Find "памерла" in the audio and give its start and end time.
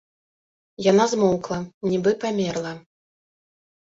2.23-2.73